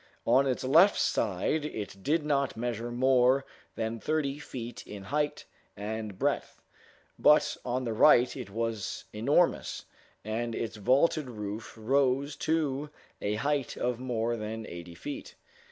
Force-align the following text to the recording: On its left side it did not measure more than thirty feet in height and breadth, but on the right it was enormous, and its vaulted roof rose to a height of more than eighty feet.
On 0.25 0.47
its 0.47 0.63
left 0.63 0.99
side 0.99 1.63
it 1.63 2.01
did 2.01 2.25
not 2.25 2.57
measure 2.57 2.89
more 2.91 3.45
than 3.75 3.99
thirty 3.99 4.39
feet 4.39 4.83
in 4.87 5.03
height 5.03 5.45
and 5.77 6.17
breadth, 6.17 6.59
but 7.19 7.55
on 7.63 7.83
the 7.83 7.93
right 7.93 8.35
it 8.35 8.49
was 8.49 9.03
enormous, 9.13 9.85
and 10.23 10.55
its 10.55 10.77
vaulted 10.77 11.29
roof 11.29 11.75
rose 11.77 12.35
to 12.37 12.89
a 13.21 13.35
height 13.35 13.77
of 13.77 13.99
more 13.99 14.37
than 14.37 14.65
eighty 14.65 14.95
feet. 14.95 15.35